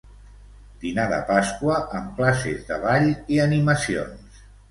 Dinar 0.83 1.03
de 1.11 1.19
Pasqua 1.27 1.75
amb 1.99 2.15
classes 2.21 2.65
de 2.71 2.79
ball 2.87 3.07
i 3.35 3.39
animacions. 3.47 4.43